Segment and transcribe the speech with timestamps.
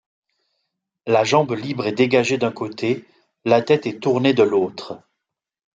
[1.05, 3.05] La jambe libre est dégagée d'un côté,
[3.45, 4.99] la tête est tournée de l'autre.